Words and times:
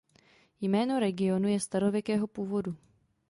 Jméno 0.61 0.99
regionu 0.99 1.47
je 1.47 1.59
starověkého 1.59 2.27
původu. 2.27 2.75